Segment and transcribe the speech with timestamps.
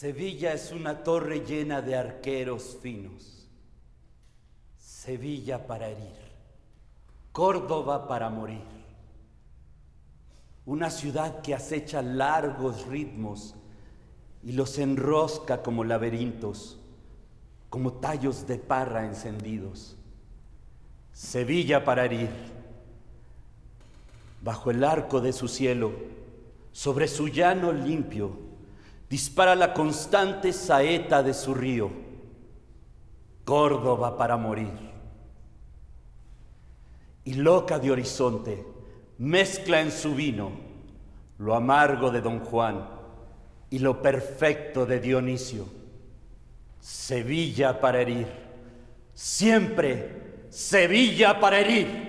[0.00, 3.46] Sevilla es una torre llena de arqueros finos.
[4.78, 6.16] Sevilla para herir.
[7.32, 8.64] Córdoba para morir.
[10.64, 13.54] Una ciudad que acecha largos ritmos
[14.42, 16.78] y los enrosca como laberintos,
[17.68, 19.98] como tallos de parra encendidos.
[21.12, 22.30] Sevilla para herir.
[24.42, 25.92] Bajo el arco de su cielo,
[26.72, 28.48] sobre su llano limpio,
[29.10, 31.90] dispara la constante saeta de su río,
[33.44, 34.70] Córdoba para morir.
[37.24, 38.64] Y loca de horizonte,
[39.18, 40.52] mezcla en su vino
[41.38, 42.88] lo amargo de Don Juan
[43.68, 45.66] y lo perfecto de Dionisio.
[46.80, 48.28] Sevilla para herir,
[49.14, 51.99] siempre Sevilla para herir.